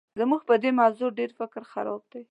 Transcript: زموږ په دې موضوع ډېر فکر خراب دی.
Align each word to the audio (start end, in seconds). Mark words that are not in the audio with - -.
زموږ 0.19 0.41
په 0.49 0.55
دې 0.63 0.71
موضوع 0.81 1.09
ډېر 1.19 1.31
فکر 1.39 1.61
خراب 1.71 2.01
دی. 2.11 2.19